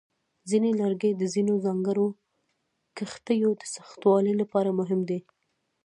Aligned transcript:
ځینې 0.49 0.69
لرګي 0.81 1.11
د 1.15 1.23
ځینو 1.33 1.53
ځانګړو 1.65 2.07
کښتیو 2.97 3.51
د 3.61 3.63
سختوالي 3.75 4.33
لپاره 4.41 4.69
مهم 4.79 5.01
دي. 5.09 5.19